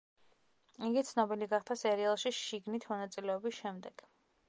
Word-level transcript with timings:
იგი 0.87 1.03
ცნობილი 1.09 1.49
გახდა 1.53 1.79
სერიალში 1.83 2.35
„შიგნით“ 2.41 2.91
მონაწილეობის 2.95 3.63
შემდეგ. 3.65 4.09